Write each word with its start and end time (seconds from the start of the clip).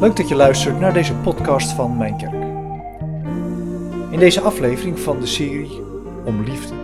Leuk 0.00 0.16
dat 0.16 0.28
je 0.28 0.34
luistert 0.34 0.80
naar 0.80 0.92
deze 0.92 1.14
podcast 1.14 1.72
van 1.72 1.96
Mijn 1.96 2.16
Kerk. 2.16 2.42
In 4.12 4.18
deze 4.18 4.40
aflevering 4.40 4.98
van 4.98 5.20
de 5.20 5.26
serie 5.26 5.82
Om 6.24 6.42
Liefde 6.42 6.74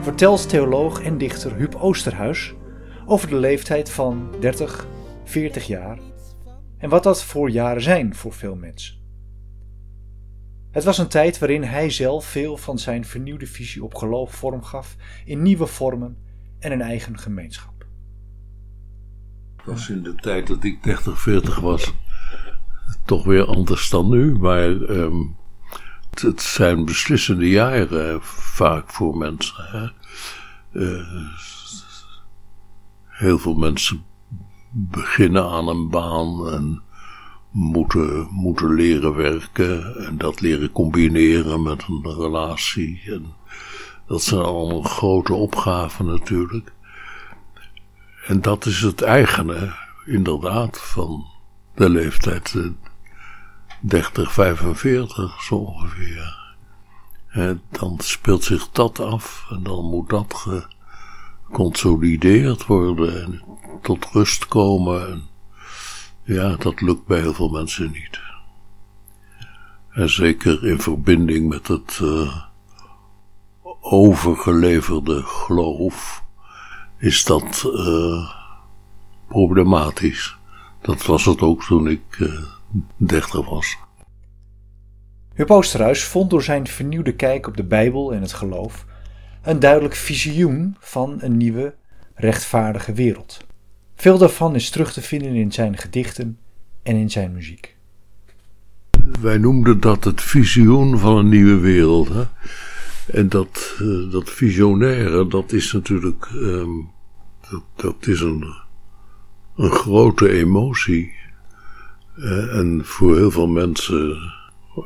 vertelt 0.00 0.48
theoloog 0.48 1.02
en 1.02 1.18
dichter 1.18 1.54
Huub 1.54 1.74
Oosterhuis 1.74 2.54
over 3.06 3.28
de 3.28 3.36
leeftijd 3.36 3.90
van 3.90 4.34
30, 4.40 4.86
40 5.24 5.66
jaar 5.66 5.98
en 6.78 6.88
wat 6.88 7.02
dat 7.02 7.24
voor 7.24 7.50
jaren 7.50 7.82
zijn 7.82 8.14
voor 8.14 8.32
veel 8.32 8.54
mensen. 8.54 8.96
Het 10.70 10.84
was 10.84 10.98
een 10.98 11.08
tijd 11.08 11.38
waarin 11.38 11.62
hij 11.62 11.90
zelf 11.90 12.24
veel 12.24 12.56
van 12.56 12.78
zijn 12.78 13.04
vernieuwde 13.04 13.46
visie 13.46 13.84
op 13.84 13.94
geloof 13.94 14.34
vorm 14.34 14.62
gaf 14.62 14.96
in 15.24 15.42
nieuwe 15.42 15.66
vormen 15.66 16.16
en 16.58 16.72
een 16.72 16.82
eigen 16.82 17.18
gemeenschap. 17.18 17.86
Het 19.56 19.66
was 19.66 19.88
in 19.88 20.02
de 20.02 20.14
tijd 20.14 20.46
dat 20.46 20.64
ik 20.64 20.82
30, 20.82 21.20
40 21.20 21.60
was 21.60 21.94
toch 23.04 23.24
weer 23.24 23.44
anders 23.44 23.90
dan 23.90 24.08
nu, 24.08 24.38
maar 24.38 24.68
um, 24.68 25.36
het, 26.20 26.42
zijn 26.42 26.84
beslissende 26.84 27.48
jaren 27.48 28.22
vaak 28.22 28.90
voor 28.90 29.16
mensen. 29.16 29.92
Uh, 30.72 31.06
heel 33.06 33.38
veel 33.38 33.54
mensen 33.54 34.04
beginnen 34.70 35.50
aan 35.50 35.68
een 35.68 35.88
baan 35.88 36.48
en 36.48 36.82
moeten, 37.50 38.26
moeten 38.30 38.74
leren 38.74 39.14
werken 39.14 39.96
en 40.06 40.18
dat 40.18 40.40
leren 40.40 40.72
combineren 40.72 41.62
met 41.62 41.84
een 41.88 42.14
relatie. 42.16 43.02
En 43.06 43.26
dat 44.06 44.22
zijn 44.22 44.40
allemaal 44.40 44.82
grote 44.82 45.34
opgaven 45.34 46.06
natuurlijk. 46.06 46.72
En 48.26 48.40
dat 48.40 48.66
is 48.66 48.80
het 48.80 49.02
eigene, 49.02 49.72
inderdaad, 50.04 50.80
van 50.80 51.31
de 51.74 51.88
leeftijd 51.88 52.54
30, 53.80 54.32
45 54.32 55.42
zo 55.42 55.54
ongeveer. 55.54 56.40
Dan 57.70 57.98
speelt 57.98 58.44
zich 58.44 58.70
dat 58.70 59.00
af 59.00 59.46
en 59.50 59.62
dan 59.62 59.84
moet 59.84 60.08
dat 60.08 60.46
geconsolideerd 61.52 62.66
worden 62.66 63.22
en 63.22 63.42
tot 63.82 64.06
rust 64.12 64.48
komen. 64.48 65.10
En 65.10 65.22
ja, 66.22 66.56
dat 66.56 66.80
lukt 66.80 67.06
bij 67.06 67.20
heel 67.20 67.34
veel 67.34 67.48
mensen 67.48 67.90
niet. 67.90 68.20
En 69.90 70.10
zeker 70.10 70.66
in 70.66 70.80
verbinding 70.80 71.48
met 71.48 71.68
het 71.68 71.98
uh, 72.02 72.36
overgeleverde 73.80 75.22
geloof 75.22 76.22
is 76.98 77.24
dat 77.24 77.62
uh, 77.66 78.30
problematisch. 79.28 80.36
Dat 80.82 81.06
was 81.06 81.24
het 81.24 81.40
ook 81.40 81.64
toen 81.64 81.88
ik 81.88 82.18
uh, 82.18 82.42
dertig 82.96 83.48
was. 83.48 83.76
Huub 85.34 85.50
Oosterhuis 85.50 86.04
vond 86.04 86.30
door 86.30 86.42
zijn 86.42 86.66
vernieuwde 86.66 87.14
kijk 87.14 87.46
op 87.46 87.56
de 87.56 87.64
Bijbel 87.64 88.14
en 88.14 88.20
het 88.20 88.32
geloof 88.32 88.86
een 89.42 89.60
duidelijk 89.60 89.94
visioen 89.94 90.76
van 90.78 91.16
een 91.20 91.36
nieuwe, 91.36 91.74
rechtvaardige 92.14 92.92
wereld. 92.92 93.44
Veel 93.94 94.18
daarvan 94.18 94.54
is 94.54 94.70
terug 94.70 94.92
te 94.92 95.02
vinden 95.02 95.34
in 95.34 95.52
zijn 95.52 95.76
gedichten 95.76 96.38
en 96.82 96.96
in 96.96 97.10
zijn 97.10 97.32
muziek. 97.32 97.76
Wij 99.20 99.38
noemden 99.38 99.80
dat 99.80 100.04
het 100.04 100.20
visioen 100.20 100.98
van 100.98 101.16
een 101.16 101.28
nieuwe 101.28 101.58
wereld. 101.58 102.08
Hè? 102.08 102.24
En 103.06 103.28
dat, 103.28 103.76
uh, 103.80 104.12
dat 104.12 104.30
visionaire, 104.30 105.26
dat 105.26 105.52
is 105.52 105.72
natuurlijk 105.72 106.28
um, 106.34 106.90
dat, 107.50 107.62
dat, 107.74 108.06
is 108.06 108.20
een, 108.20 108.54
een 109.62 109.70
grote 109.70 110.28
emotie. 110.28 111.14
Uh, 112.16 112.56
en 112.56 112.80
voor 112.84 113.16
heel 113.16 113.30
veel 113.30 113.46
mensen 113.46 114.32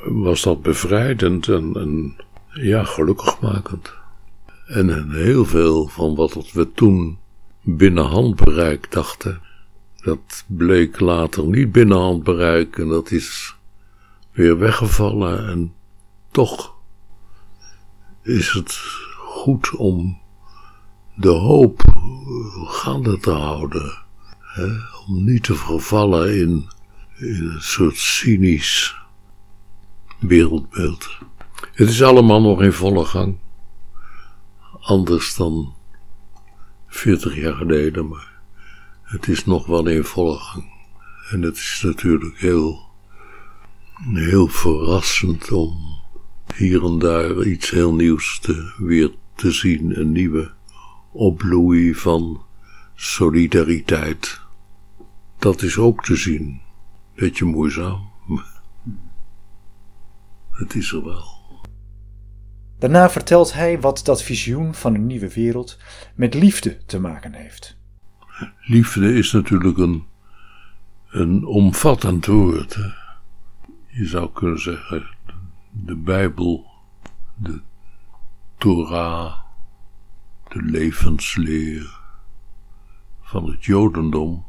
was 0.05 0.43
dat 0.43 0.63
bevrijdend 0.63 1.49
en, 1.49 1.75
en 1.75 2.17
ja, 2.53 2.85
gelukkigmakend. 2.85 3.95
En 4.67 5.11
heel 5.11 5.45
veel 5.45 5.89
van 5.89 6.15
wat 6.15 6.53
we 6.53 6.73
toen 6.73 7.19
binnen 7.63 8.05
handbereik 8.05 8.93
dachten, 8.93 9.41
dat 9.97 10.45
bleek 10.47 11.01
later 11.01 11.45
niet 11.47 11.73
binnen 11.73 11.99
handbereik 11.99 12.79
en 12.79 12.89
dat 12.89 13.11
is 13.11 13.57
weer 14.33 14.59
weggevallen. 14.59 15.49
En 15.49 15.75
toch 16.31 16.75
is 18.23 18.51
het 18.51 18.73
goed 19.17 19.71
om 19.77 20.19
de 21.15 21.29
hoop 21.29 21.81
gaande 22.67 23.19
te 23.19 23.31
houden. 23.31 24.06
Om 25.07 25.25
niet 25.25 25.43
te 25.43 25.55
vervallen 25.55 26.41
in, 26.41 26.69
in 27.17 27.51
een 27.55 27.63
soort 27.63 27.97
cynisch 27.97 28.97
wereldbeeld. 30.19 31.19
Het 31.73 31.89
is 31.89 32.03
allemaal 32.03 32.41
nog 32.41 32.63
in 32.63 32.73
volle 32.73 33.05
gang. 33.05 33.39
Anders 34.81 35.35
dan 35.35 35.75
40 36.87 37.37
jaar 37.37 37.55
geleden, 37.55 38.09
maar 38.09 38.33
het 39.03 39.29
is 39.29 39.45
nog 39.45 39.67
wel 39.67 39.87
in 39.87 40.05
volle 40.05 40.39
gang. 40.39 40.65
En 41.31 41.43
het 41.43 41.57
is 41.57 41.81
natuurlijk 41.85 42.39
heel, 42.39 42.91
heel 44.13 44.49
verrassend 44.49 45.53
om 45.53 45.97
hier 46.55 46.85
en 46.85 46.99
daar 46.99 47.43
iets 47.43 47.71
heel 47.71 47.95
nieuws 47.95 48.39
te, 48.39 48.73
weer 48.77 49.11
te 49.35 49.51
zien. 49.51 50.01
Een 50.01 50.13
nieuwe 50.13 50.53
opbloei 51.13 51.95
van 51.95 52.45
solidariteit. 52.95 54.41
Dat 55.47 55.63
is 55.63 55.79
ook 55.79 56.05
te 56.05 56.17
zien. 56.17 56.61
Beetje 57.15 57.45
moeizaam. 57.45 58.11
Het 60.51 60.75
is 60.75 60.93
er 60.93 61.05
wel. 61.05 61.25
Daarna 62.79 63.11
vertelt 63.11 63.53
hij 63.53 63.81
wat 63.81 64.05
dat 64.05 64.23
visioen 64.23 64.75
van 64.75 64.95
een 64.95 65.07
nieuwe 65.07 65.33
wereld 65.33 65.79
met 66.15 66.35
liefde 66.35 66.85
te 66.85 67.01
maken 67.01 67.33
heeft. 67.33 67.79
Liefde 68.61 69.15
is 69.15 69.33
natuurlijk 69.33 69.79
een, 69.79 70.07
een 71.11 71.45
omvattend 71.45 72.27
woord. 72.27 72.79
Je 73.87 74.07
zou 74.07 74.33
kunnen 74.33 74.61
zeggen, 74.61 75.07
de 75.71 75.97
Bijbel, 75.97 76.67
de 77.35 77.61
Torah, 78.59 79.37
de 80.49 80.63
levensleer 80.63 82.01
van 83.21 83.51
het 83.51 83.65
Jodendom 83.65 84.45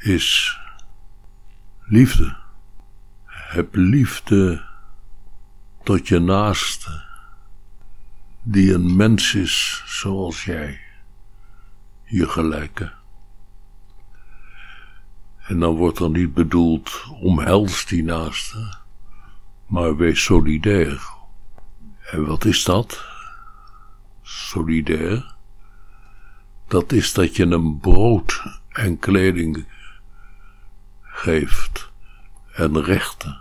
is 0.00 0.58
liefde. 1.86 2.36
Heb 3.26 3.74
liefde 3.74 4.64
tot 5.82 6.08
je 6.08 6.18
naaste, 6.18 7.02
die 8.42 8.74
een 8.74 8.96
mens 8.96 9.34
is 9.34 9.82
zoals 9.86 10.44
jij, 10.44 10.80
je 12.04 12.28
gelijke. 12.28 12.92
En 15.46 15.58
dan 15.58 15.74
wordt 15.74 15.98
er 15.98 16.10
niet 16.10 16.34
bedoeld 16.34 17.04
omhels 17.20 17.86
die 17.86 18.02
naaste, 18.02 18.78
maar 19.66 19.96
wees 19.96 20.22
solidair. 20.22 21.10
En 22.10 22.26
wat 22.26 22.44
is 22.44 22.64
dat? 22.64 23.04
Solidair? 24.22 25.34
Dat 26.68 26.92
is 26.92 27.12
dat 27.12 27.36
je 27.36 27.44
een 27.44 27.78
brood 27.78 28.42
en 28.68 28.98
kleding 28.98 29.66
geeft 31.20 31.90
en 32.52 32.82
rechten. 32.82 33.40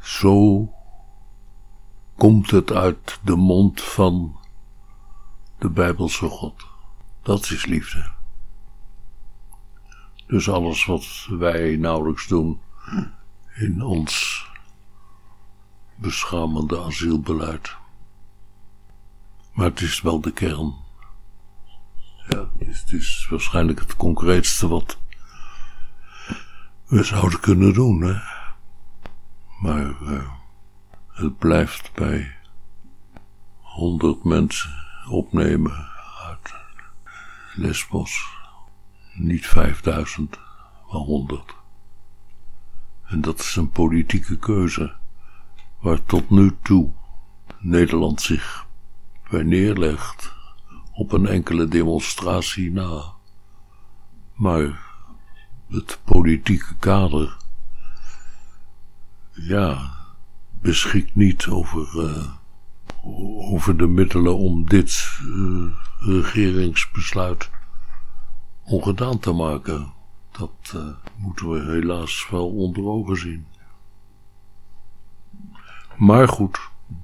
Zo 0.00 0.68
komt 2.16 2.50
het 2.50 2.72
uit 2.72 3.20
de 3.22 3.36
mond 3.36 3.80
van 3.80 4.40
de 5.58 5.70
Bijbelse 5.70 6.28
God. 6.28 6.66
Dat 7.22 7.50
is 7.50 7.64
liefde. 7.64 8.10
Dus 10.26 10.48
alles 10.48 10.84
wat 10.84 11.26
wij 11.30 11.76
nauwelijks 11.76 12.26
doen 12.26 12.60
in 13.54 13.82
ons 13.82 14.46
beschamende 15.96 16.80
asielbeleid. 16.80 17.76
Maar 19.52 19.66
het 19.66 19.80
is 19.80 20.00
wel 20.00 20.20
de 20.20 20.32
kern. 20.32 20.74
Is, 22.58 22.80
het 22.80 22.92
is 22.92 23.26
waarschijnlijk 23.30 23.78
het 23.78 23.96
concreetste 23.96 24.68
wat 24.68 24.98
we 26.86 27.02
zouden 27.02 27.40
kunnen 27.40 27.72
doen. 27.72 28.02
Hè? 28.02 28.14
Maar 29.60 30.02
uh, 30.02 30.30
het 31.08 31.38
blijft 31.38 31.92
bij 31.94 32.34
honderd 33.60 34.24
mensen 34.24 34.70
opnemen 35.08 35.88
uit 36.26 36.54
Lesbos. 37.54 38.34
Niet 39.14 39.46
vijfduizend, 39.46 40.38
maar 40.90 41.00
honderd. 41.00 41.54
En 43.04 43.20
dat 43.20 43.38
is 43.38 43.56
een 43.56 43.70
politieke 43.70 44.38
keuze 44.38 44.94
waar 45.80 46.04
tot 46.04 46.30
nu 46.30 46.56
toe 46.62 46.92
Nederland 47.58 48.20
zich 48.20 48.66
bij 49.30 49.42
neerlegt 49.42 50.34
op 50.92 51.12
een 51.12 51.26
enkele 51.26 51.68
demonstratie 51.68 52.72
na. 52.72 53.02
Maar 54.34 54.85
het 55.70 55.98
politieke 56.04 56.74
kader 56.78 57.36
ja, 59.32 59.90
beschikt 60.60 61.14
niet 61.14 61.46
over, 61.46 61.88
uh, 61.94 62.32
over 63.52 63.76
de 63.76 63.86
middelen 63.86 64.36
om 64.36 64.68
dit 64.68 65.18
uh, 65.22 65.72
regeringsbesluit 65.98 67.50
ongedaan 68.62 69.18
te 69.18 69.32
maken. 69.32 69.92
Dat 70.30 70.72
uh, 70.74 70.86
moeten 71.16 71.50
we 71.50 71.72
helaas 71.72 72.28
wel 72.30 72.48
onder 72.48 72.84
ogen 72.84 73.16
zien. 73.16 73.46
Maar 75.96 76.28
goed, 76.28 76.58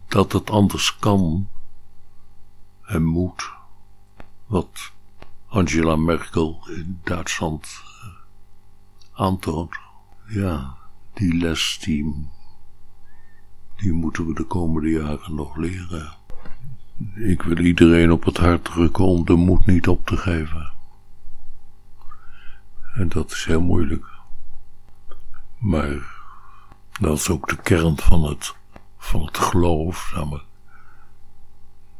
dat 0.08 0.32
het 0.32 0.50
anders 0.50 0.98
kan 0.98 1.48
en 2.82 3.04
moet, 3.04 3.50
wat 4.46 4.92
Angela 5.48 5.96
Merkel 5.96 6.68
in 6.68 7.00
Duitsland 7.04 7.82
aantoont. 9.22 9.78
Ja, 10.26 10.76
die 11.12 11.34
les 11.34 11.78
die, 11.84 12.28
die 13.76 13.92
moeten 13.92 14.26
we 14.26 14.34
de 14.34 14.44
komende 14.44 14.90
jaren 14.90 15.34
nog 15.34 15.56
leren. 15.56 16.12
Ik 17.14 17.42
wil 17.42 17.58
iedereen 17.58 18.12
op 18.12 18.24
het 18.24 18.36
hart 18.36 18.64
drukken 18.64 19.04
om 19.04 19.24
de 19.24 19.34
moed 19.34 19.66
niet 19.66 19.88
op 19.88 20.06
te 20.06 20.16
geven. 20.16 20.72
En 22.94 23.08
dat 23.08 23.30
is 23.30 23.44
heel 23.44 23.60
moeilijk. 23.60 24.06
Maar 25.58 26.20
dat 27.00 27.18
is 27.18 27.30
ook 27.30 27.48
de 27.48 27.56
kern 27.56 27.98
van 27.98 28.22
het, 28.24 28.54
van 28.98 29.24
het 29.24 29.38
geloof, 29.38 30.14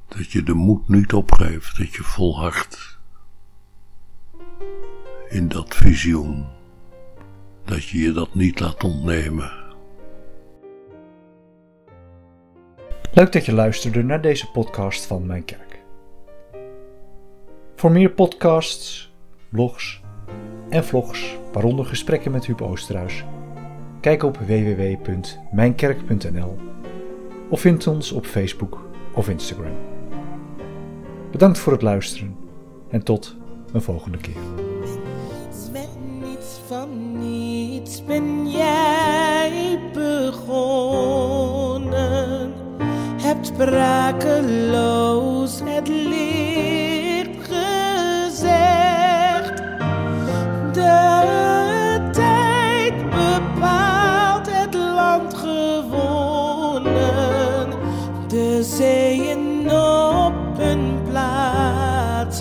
dat 0.09 0.33
je 0.33 0.43
de 0.43 0.55
moed 0.55 0.89
niet 0.89 1.13
opgeeft, 1.13 1.79
dat 1.79 1.95
je 1.95 2.03
volhardt 2.03 2.99
in 5.29 5.49
dat 5.49 5.75
visioen 5.75 6.47
dat 7.65 7.85
je 7.85 7.99
je 7.99 8.13
dat 8.13 8.35
niet 8.35 8.61
laat 8.61 8.85
ontnemen. 8.85 9.61
Leuk 13.13 13.33
dat 13.33 13.47
je 13.47 13.53
luisterde 13.53 14.03
naar 14.03 14.23
deze 14.23 14.51
podcast 14.51 15.07
van 15.07 15.27
Mijn 15.27 15.45
Kerk. 15.45 15.81
Voor 17.77 17.91
meer 17.91 18.11
podcasts, 18.11 19.13
blogs 19.49 20.01
en 20.69 20.85
vlogs, 20.85 21.37
waaronder 21.53 21.85
gesprekken 21.85 22.31
met 22.31 22.47
Huub 22.47 22.63
Oosterhuis, 22.63 23.25
kijk 24.01 24.23
op 24.23 24.37
www.mijnkerk.nl 24.37 26.59
of 27.49 27.61
vind 27.61 27.87
ons 27.87 28.13
op 28.13 28.27
Facebook 28.27 28.85
of 29.15 29.29
Instagram. 29.29 29.77
Bedankt 31.31 31.59
voor 31.59 31.73
het 31.73 31.83
luisteren 31.83 32.37
en 32.91 33.03
tot 33.03 33.37
een 33.73 33.83
volgende 33.83 34.19
keer. 34.19 34.72
Ben 38.13 38.51
jij 38.51 39.79
begonnen, 39.93 41.33
hebt 43.23 43.47
sprakeloos 43.47 44.81
het 45.65 45.89
licht 45.89 47.49
gezegd. 47.51 48.43
De 50.73 52.09
tijd 52.13 52.95
bepaalt 53.11 54.47
het 54.51 54.75
land 54.75 55.35
gewonnen, 55.35 56.91
de 58.29 58.63
zeeën 58.63 59.71
op 59.71 60.35
een 60.59 60.99
plaats. 61.09 62.41